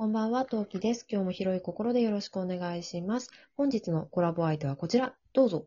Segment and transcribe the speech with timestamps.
[0.00, 1.04] こんばんは、トウキです。
[1.10, 3.30] 今日も広い心でよろしくお願いします。
[3.54, 5.66] 本日のコラボ相手はこちら、どうぞ。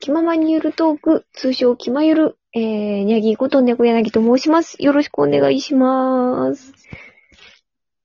[0.00, 4.82] 気ままにゆるトーク、通称気まゆる、えー、にゃぎこと猫柳と申します。
[4.82, 6.72] よろしくお願いします。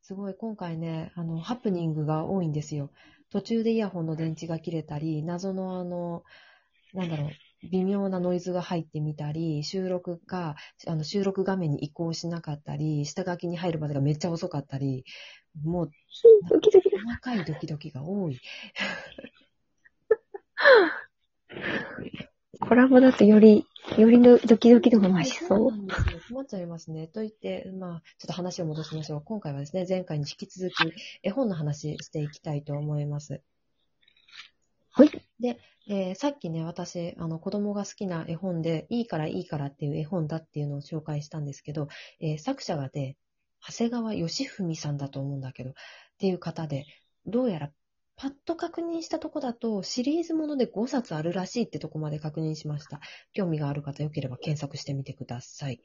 [0.04, 2.92] すごい、今回ね、あの、ハプニングが多いんですよ。
[3.32, 6.24] 途中でイヤホンの電池が切れたり、謎のあの、
[6.94, 7.30] なんだろう、
[7.72, 10.56] 微妙なノイズが入ってみたり、収録が、
[10.88, 15.06] あの、収録画面に移行しなかったり、下書きに入るまでがめっちゃ遅かったり、
[15.64, 15.92] もう、
[16.50, 16.98] ドキドキだ。
[17.06, 18.40] 細かいドキドキが多い。
[22.60, 23.66] コラボだとより、
[23.98, 25.72] よりのドキドキ度が増しそう。
[25.72, 26.20] なんですよ。
[26.30, 27.08] 困っちゃいますね。
[27.08, 29.22] と言って、まあ、ちょっと話を戻しましょう。
[29.22, 30.76] 今回はですね、前回に引き続き、
[31.22, 33.42] 絵本の話していきたいと思います。
[34.94, 35.12] はい。
[35.40, 41.90] で、えーさっきね、私、あの、子供が好きな絵本で、いいからいいからっていう絵本だっていうのを紹介したんですけど、
[42.22, 43.18] えー作者がで、
[43.68, 45.74] 長谷川義文さんだと思うんだけど、っ
[46.20, 46.86] ていう方で、
[47.26, 47.72] どうやら、
[48.16, 53.02] パッと確認したとこだと、シリーズもので5冊あるらしいってとこまで確認しました。
[53.34, 55.82] 興味がある方よければ検索してみてください。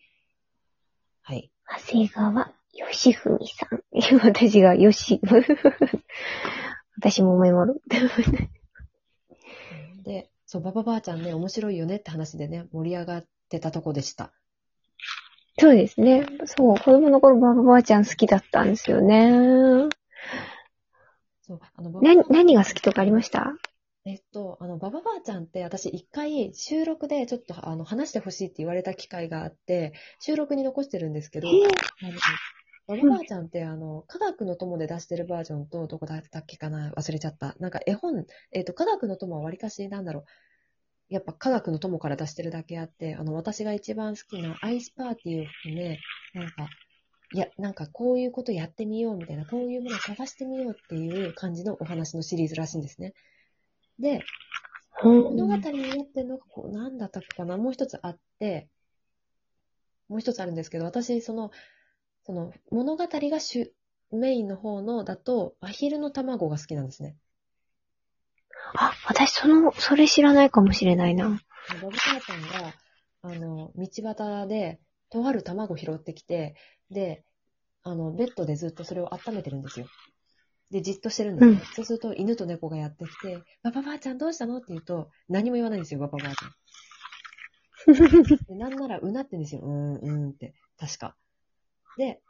[1.23, 1.51] はい。
[1.87, 3.83] 長谷川義文さん。
[4.23, 5.21] 私がよし、
[6.97, 7.81] 私もメモる？
[10.09, 14.33] で、そう、ババばあちゃんね、面白いよねって話でね、盛り上がってたとこでした。
[15.59, 16.27] そうですね。
[16.47, 19.91] そう、子供の頃ババばあちゃん好きだったんですよね。
[21.43, 23.53] そう、あの、ババな、何が好きとかありました？
[24.07, 31.59] えっと、あの、ババばあちゃんって私一回収録でちょっとあの話してほしいって言われた機会があって、収録に残してるんですけど、えーあ
[32.11, 32.19] の
[32.89, 37.55] ババばあちゃんってあの、科学の友で出してるバージョンとどこだったっけかな忘れちゃった。
[37.61, 40.25] なんか絵本、えっと、科学の友はわりかしなんだろう。
[41.11, 45.99] やっぱ科学の友から出してるだけあって、あの、私が一番好きなアイスパーティーを含め、
[46.33, 46.69] なんか、
[47.35, 53.13] いや、なんかこういうことやってみようみたいな、こういうものを探してみようっていう感じのお話のシリーズらしいんですね。
[53.99, 54.23] で、
[55.03, 55.59] 物語にな
[56.05, 58.69] ってるのが、こう、なんだったかな、もう一つあって、
[60.09, 61.51] もう一つあるんですけど、私、その、
[62.29, 63.73] その、物語が主、
[64.13, 67.17] メインの方のだと、アヒルの卵が好きなんですね。
[68.75, 71.41] あ、私その、それ知らないかもしれないな。
[71.81, 72.75] バブカーちゃんが、
[73.23, 74.79] あの、道端で、
[75.09, 76.55] とある卵拾ってきて、
[76.91, 77.25] で、
[77.83, 79.87] あの、ベッドでずっとそれを温めてるんですよ。
[80.71, 81.53] で、じっとしてるんですよ。
[81.53, 84.59] うんそうすると、犬と猫がやってきて、ババばあちゃんどうしたの？
[84.59, 86.53] って言うと、何も言わないんですよ、ババばあちゃん。
[88.49, 89.63] でなんなら、うなってんですよ。
[89.63, 90.53] うーん、うーんって。
[90.79, 91.17] 確か。
[91.99, 92.23] で、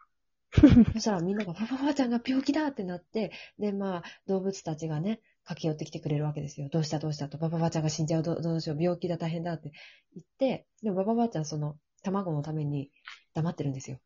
[0.95, 6.69] そしたらみんなが、パパばあちゃんが病気だってなって、で、まあ、動物たちがね、駆け寄ってきてくれるわけですよ。
[6.71, 9.71] どうしたどうしたと、パパばあちゃんが死んじゃう、どうどうしよう、病気だ、大変だって
[10.15, 12.91] 言って、でもパパばあちゃん、その、卵のために
[13.35, 14.01] 黙ってるんですよ。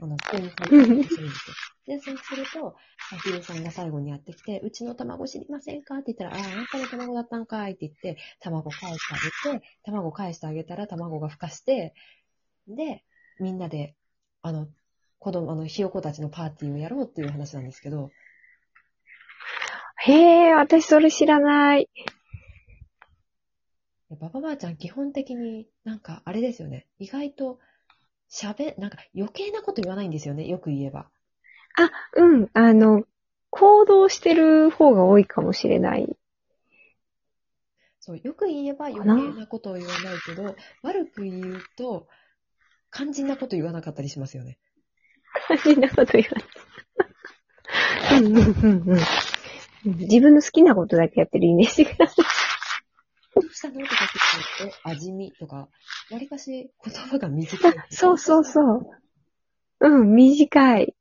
[0.00, 1.28] あの、普通に入ってるんですよ。
[1.86, 2.74] で、そうすると、
[3.12, 5.96] アヒルさんが最後にやってきて、うちの卵知りませんか？
[5.96, 9.14] って言ったら、ああ、あんたの卵だったんかいって言って、卵返して
[9.50, 11.94] あげて、卵返してあげたら卵が孵化して、
[12.66, 13.04] で、
[13.38, 13.94] みんなで、
[14.42, 14.68] あの、
[15.18, 18.10] 子供、あの、ひよこたちのパーティーをやろうっていう話なんですけど、
[19.98, 21.88] へえ、私それ知らない。
[24.20, 26.86] ババばあちゃん基本的になんかあれですよね。
[26.98, 27.58] 意外と
[28.30, 30.46] 喋、なんか余計なこと言わないんですよね。
[30.46, 31.10] よく言えば。
[31.76, 33.04] あ、うん、あの、
[33.50, 36.16] 行動してる方が多いかもしれない。
[37.98, 39.46] そう、よく言えば余計な？
[39.48, 42.06] ことを言わないけど、悪く言うと、
[42.92, 44.58] 肝心なこと言わなかったりしますよね。
[45.62, 46.30] そんなこと言わ
[48.10, 48.22] ない。
[48.22, 48.98] うんうんうん
[49.84, 49.96] うん。
[49.98, 51.90] 自分の好きなことだけやってるイメージが。
[51.92, 52.04] ど
[53.40, 54.14] うしたのとかって
[54.58, 57.74] 言って、味見とか、わりかし言葉が短い。
[57.90, 58.90] そうそうそう。
[59.80, 60.94] うん、短い。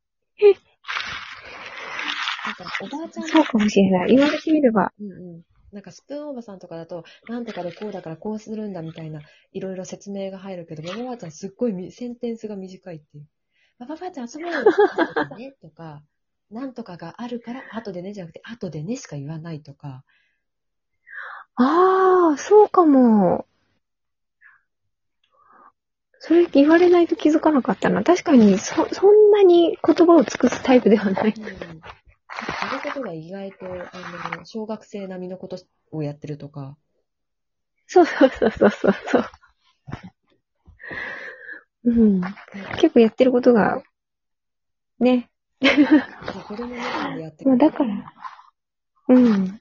[2.46, 4.16] なんか、おばあちゃんそうかもしれない。
[4.16, 4.94] 言われてみれば。
[5.00, 5.42] うんうん。
[5.72, 13.28] なんかスプーンおばさんとかだと、なんとかでこうだからこうするんだみたいな、いろいろ説明が入るけど、ババばあちゃんすっごいみセンテンスが短いっていう。
[13.78, 16.02] ババばあちゃん遊ぼうよ後でね、とか、
[16.50, 20.04] なんとかがあるから、後でねじゃなくて、後でねしか言わないとか、
[21.56, 23.46] ああ、そうかも。
[26.20, 28.04] それ言われないと気づかなかったな。
[28.04, 31.34] 確かに、そ、そんなに言葉を尽くすタイプではない。
[31.38, 31.44] うん。
[31.44, 33.70] やることが意外と、あ
[34.38, 35.58] の、小学生並みのこと
[35.92, 36.78] をやってるとか、
[37.88, 39.20] そうそうそうそうそうそ
[41.86, 41.92] う。
[41.92, 42.22] うん。
[42.80, 43.82] 結構やってることが、
[45.00, 45.30] ね。
[45.62, 48.14] 子供のやってまあだから、
[49.10, 49.60] うん。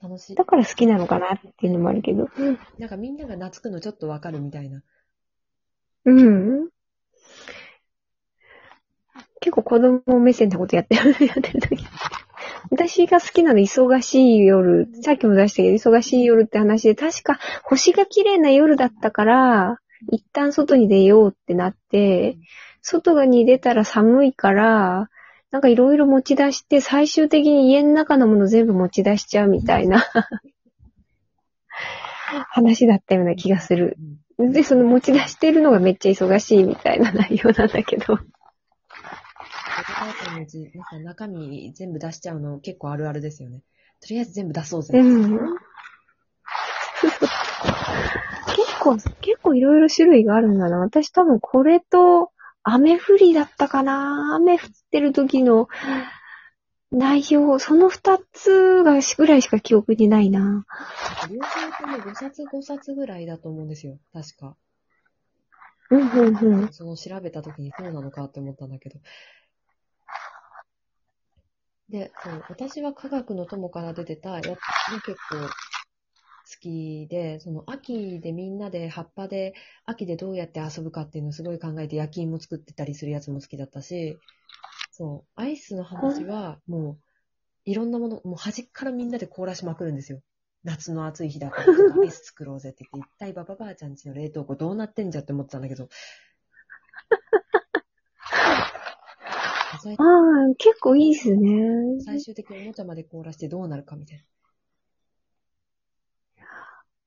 [0.00, 0.36] 楽しい。
[0.36, 2.28] だから好きなのかなっていうのもあるけど。
[2.78, 4.82] なんかみんなが懐くのちょっとわかるみたいな。
[6.04, 6.68] うん。
[9.40, 11.84] 結子供目線なことやってる、やってる時。
[12.70, 19.78] 私が好きなの忙しい夜、さっきも出したけど、忙しい夜って話で、確か星が綺麗な夜だったから、
[20.10, 22.38] 一旦外に出ようってなって、
[22.82, 25.10] 外に出たら寒いから、
[25.50, 30.04] なんかいろいろ持ち出して、最終的に家の中のもの全部持ち出しちゃうみたいな
[32.50, 33.96] 話だったような気がする。
[33.98, 38.18] うんで、その持ち出してるのがめっちゃ忙しいみたいな内容なんだけど。
[41.02, 43.62] 中身全部出しちゃうの結構あるあるですよね。
[44.00, 44.96] とりあえず全部出そうぜ。
[44.96, 45.38] うん。
[48.54, 50.78] 結構、結構いろいろ種類があるんだな。
[50.78, 52.32] 私多分これと、
[52.62, 55.68] 雨降りだったかな雨降ってる時の
[56.90, 60.66] 内容、その二つがぐらいしか記憶にないな。
[61.30, 63.98] 両方とも5冊5冊ぐらいだと思うんですよ。
[64.12, 64.56] 確か。
[65.90, 66.72] うん、うん、うん。
[66.72, 68.98] その調べた時にそうなのかって思ったんだけど。
[71.88, 74.58] で、そう私は科学の友から出てたや結
[75.30, 75.77] 構好
[76.56, 79.54] きで、その秋でみんなで葉っぱで、
[79.84, 84.18] 秋でどうやって遊ぶかっていうのをすごい考えて焼き芋作ってたりするやつも好きだったし、
[84.90, 86.98] そう、アイスの話はもう
[87.64, 90.22] いろんなもの、もう端っからみんなで凍らしまくるんですよ。
[90.64, 95.88] 夏の暑い日だから、とアイス作ろうぜって言って、一体ババばあちゃんちの冷凍庫どうなってんじゃって思ってたんだけど。
[99.82, 102.00] 最 ああ、結構いいっすね。
[102.00, 104.24] 最終的におもちゃまで凍らしてどうなるかみたい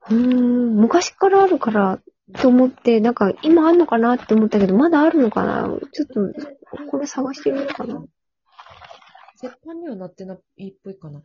[0.09, 2.00] うーん、昔からあるから、
[2.42, 5.69] と思って、なんか今あんのかなって思ったけど、まだあるのかな？
[5.92, 6.33] ちょっと、な。
[6.89, 8.03] これ探してみようかな。
[9.38, 11.21] 絶版にはなってないっぽいかな。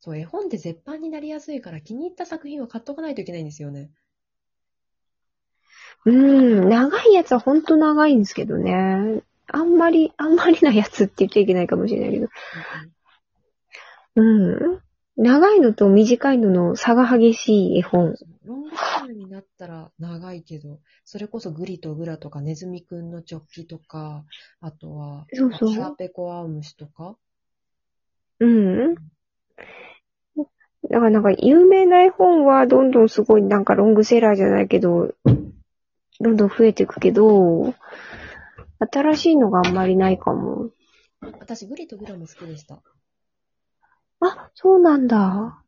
[0.00, 3.90] そう、絵本って絶版になりやすいから気に入った作品は買っとかないといけないんですよね。
[6.04, 9.22] うーん、長いやつはほんと長いんですけどね。
[9.46, 12.28] あんまり、あんまりなやつって言っちゃいけないかもしれないけど。
[14.16, 14.83] うん。
[15.16, 18.14] 長いのと短いのの差が激しい絵本。
[18.44, 24.24] ロングタイムになったら長いけど、それこそグリとグラとかネズミくんのチョッキとか、
[24.60, 27.16] あとは、そうそう腹ペコアオムシとか、
[28.40, 28.94] うん。
[30.90, 35.14] だからなんか有名な絵本はどんどんすごいなんかロングセラーじゃないけど、
[36.20, 37.74] どんどん増えていくけど、
[38.78, 40.70] 新しいのがあんまりないかも。
[41.40, 42.82] 私グリとグラも好きでした。
[44.26, 45.62] あ、そうなんだ。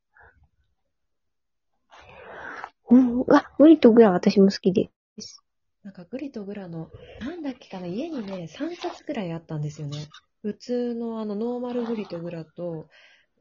[2.88, 3.24] うん。
[3.28, 5.42] あ、グリとグラ私も好きです。
[5.82, 10.08] なんかグリとグラの、なんだっけかな、家にね、3冊くらいあったんですよね。
[10.42, 12.88] 普通のあの、ノーマルグリとグラと、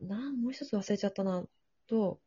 [0.02, 1.44] なん、もう一つ忘れちゃったな、
[1.88, 2.20] と、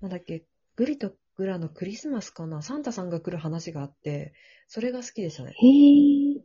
[0.00, 0.44] なんだっけ、
[0.76, 4.34] グリとグラのクリスマスかな、サンタさんが来る話があって、
[4.68, 5.52] それが好きでしたね。
[5.52, 6.44] へえ。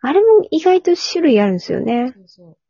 [0.00, 2.12] あれも意外と種類あるんですよね。
[2.14, 2.61] そうそう。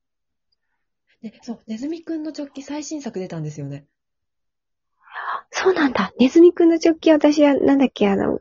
[1.23, 3.87] で、そう、ネズミくんのチョッキ最新作出たんですよね。
[5.51, 6.13] そうなんだ。
[6.19, 8.41] ネズミくんのチョッキ私は、なんだっけ、あの、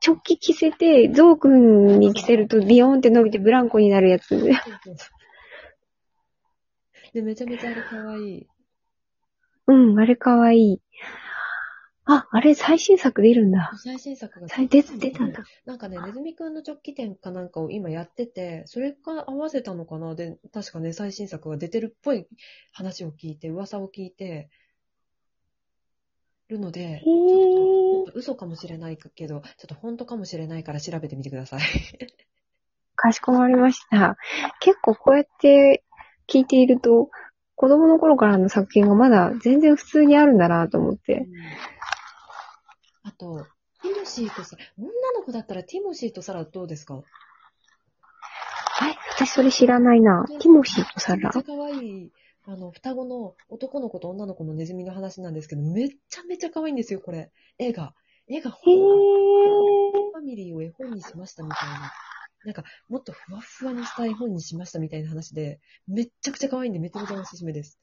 [0.00, 4.36] チョッキ着せて、ゾウくんに着せるとビヨーンって伸びてブランコになるやつ。
[7.12, 8.46] で、めちゃめちゃあれ可愛い。
[9.68, 10.80] うん、あれかわいい。
[12.08, 13.72] あ、あれ最新作出るんだ。
[13.82, 14.48] 最新作が。
[14.48, 15.42] 最出出たんだ。
[15.64, 20.14] なんかね、ネズミくんの直帰店かなんかを今やってて、それか合わせたのかな？
[20.14, 22.28] で、確かね、最新作が出てるっぽい
[22.72, 24.48] 話を聞いて、噂を聞いて
[26.48, 28.12] るので、へちょっー。
[28.12, 31.60] と嘘かもしれないけど、ちょっと本当かもしれないから調べてみてください。
[32.94, 34.16] かしこまりました。
[34.60, 35.82] 結構こうやって
[36.28, 37.10] 聞いていると、
[37.56, 41.26] 子供の頃からの作品がまだ全然普通にあるんだなと思って。
[43.06, 43.46] あと、
[43.82, 46.94] ティモシーとサラ、女の子だったらティモシーとサラどうですか？
[46.94, 47.02] は
[48.90, 50.24] い、私それ知らないな。
[50.28, 51.42] ティモシーとサラめっちゃ。
[51.44, 52.12] 可愛い、
[52.46, 57.30] あの、双子の男の子と女の子のネズミの話なんですけど、めっちゃめちゃ可愛いんですよ、これ。
[57.58, 57.94] 絵が。
[58.26, 60.10] 絵がへほ。
[60.10, 61.92] ファミリーを絵本にしましたみたいな。
[62.44, 67.78] なんか、もっとふわふわにした絵本にしましたみたいな話で、めっちゃくちゃ可愛いんで、めちゃめちゃおすすめです。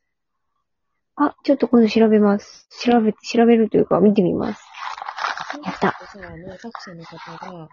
[1.16, 2.68] あ、ちょっと今度調べます。
[2.82, 4.62] 調べ、調べるというか見てみます。
[5.62, 7.70] やったサラの作者の方が、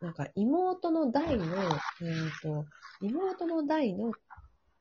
[0.00, 2.66] なんか妹の代の、えっ、と、
[3.00, 4.12] 妹の代の、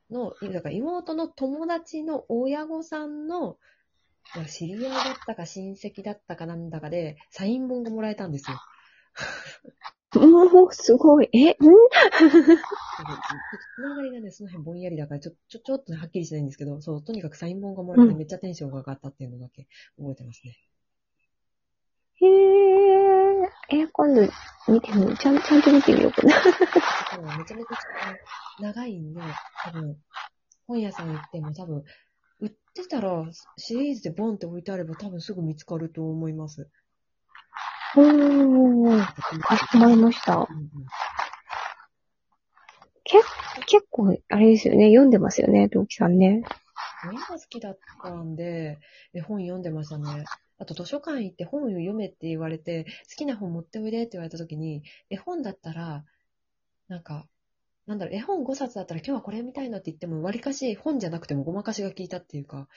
[0.09, 3.57] の、だから妹の友達の親御さんの、
[4.35, 8.57] まあ知り合いだったか親戚だったかなんだかで、サイン本がもらえたんですよ。
[10.15, 11.29] もう、すごい。
[11.33, 11.55] え、ん？
[13.75, 20.55] つながりがね、その辺ぼんやりだから、ちょ、ちょ、ちょっとねはっきりしないんですけど、そう、とにかくサイン本がもらえてうんめっちゃテンションが上がったっていうのだけ覚えてますね。
[22.23, 23.83] へー。
[23.83, 24.21] え、今度
[24.67, 25.17] 見てみよう。
[25.17, 26.35] ちゃん、ちゃんと見てみようかな。
[27.37, 29.21] めちゃめちゃ長いんで、
[29.63, 29.97] 多分、
[30.67, 31.83] 本屋さん行っても多分、
[32.39, 33.25] 売ってたら
[33.57, 36.69] シリーズでボンって置いてあれば多分すぐ見つかると思います。
[37.95, 39.05] おー、
[39.41, 40.35] かしこまりました。
[40.35, 40.67] うんうん
[43.05, 43.25] 結
[43.67, 44.87] 結構、あれですよね。
[44.87, 46.43] 読んでますよね、同期さんね。
[47.05, 48.79] 親が好きだったんで、
[49.13, 50.23] 絵本読んでましたね。
[50.59, 56.05] あと図書館行って本を読めって言われて、好きな本持っておいでって言われた時に、絵本だったら、
[56.87, 57.27] なんか、
[57.85, 62.67] なんだろう、絵本5冊だったら今日はこれ見たいなって言っても、わりかし本じゃなくてもごまかしが効いたっていうか、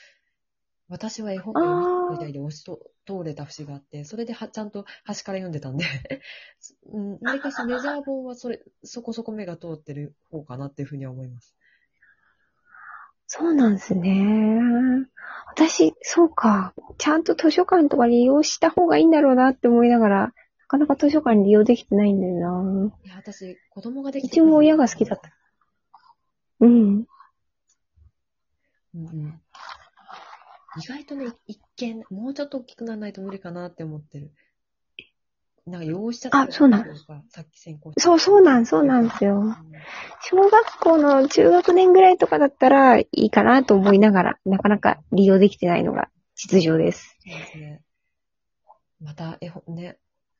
[0.88, 5.84] 私は絵本で読みたいで押しと通れた節があって、それではちゃんと端から読んでたんで、
[6.92, 11.56] うん、わりかしメジャー本はそれ、そこそこ目が通ってる方かなっていうふうには思います。
[13.26, 14.60] そうなんですね。
[15.56, 16.74] 私、そうか。
[16.98, 20.32] ちゃんと図書館とか利用した方がいいんだろうなって思いながら、な
[20.68, 22.92] かなか図書館利用できてないんだよな。
[23.04, 25.30] いや、私、子供ができうちも親が好きだった。
[26.60, 26.70] うん。
[26.70, 27.06] うん
[28.94, 29.40] うん
[30.78, 34.30] 意外とね、一見、もうちょっと大きくならないと無理かなって思ってる。
[35.66, 36.96] なんか汚しちゃったあそうなんん
[37.30, 39.56] さっき先行そう、そうなん、そうなんですよ。
[39.86, 47.16] うん小学校の中学年ぐらいとかだったらいいかなと思いながら、なかなか利用できてないのが実情です。
[47.24, 47.82] そうですね。
[49.00, 49.98] また、絵本ね、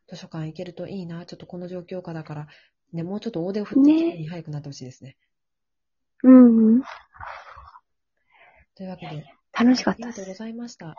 [0.09, 1.25] 図書館行けるといいな。
[1.25, 2.47] ちょっとこの状況下だから、
[2.93, 5.17] ね、もうちょっと大手を振ってねきに早くなってほしいですね。
[6.25, 6.83] うん。
[8.75, 10.21] というわけで、楽しかったです。
[10.21, 10.97] ありがとうございました。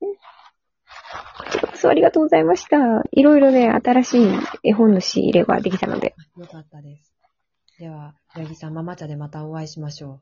[0.00, 0.08] こ
[1.50, 2.78] ちらこそありがとうございました。
[3.12, 4.26] いろいろね、新しい
[4.64, 6.14] 絵本の仕入れができたので。
[6.36, 7.11] あよかったです。
[7.82, 10.20] では、八木さん、ママ茶でまたお会いしましょ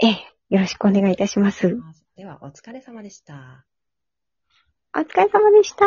[0.00, 0.10] ええ、
[0.48, 1.66] よろしくお願いいたします。
[1.66, 1.82] う。
[2.14, 3.66] では、お疲れ様でした。
[4.96, 5.84] お疲れ様でした。